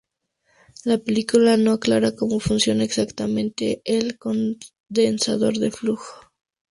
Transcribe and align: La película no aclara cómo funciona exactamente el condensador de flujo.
La 0.83 0.97
película 0.97 1.57
no 1.57 1.73
aclara 1.73 2.15
cómo 2.15 2.39
funciona 2.39 2.83
exactamente 2.83 3.83
el 3.85 4.17
condensador 4.17 5.57
de 5.59 5.69
flujo. 5.69 6.21